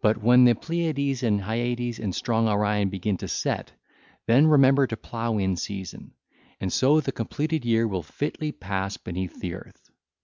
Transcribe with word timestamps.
But 0.00 0.22
when 0.22 0.44
the 0.44 0.54
Pleiades 0.54 1.24
and 1.24 1.40
Hyades 1.40 1.98
and 1.98 2.14
strong 2.14 2.46
Orion 2.48 2.88
begin 2.88 3.16
to 3.16 3.26
set 3.26 3.72
1331, 4.26 4.26
then 4.28 4.46
remember 4.48 4.86
to 4.86 4.96
plough 4.96 5.38
in 5.38 5.56
season: 5.56 6.12
and 6.60 6.72
so 6.72 7.00
the 7.00 7.10
completed 7.10 7.64
year 7.64 7.88
1332 7.88 7.88
will 7.88 8.02
fitly 8.04 8.52
pass 8.52 8.96
beneath 8.96 9.40
the 9.40 9.54
earth. 9.54 9.90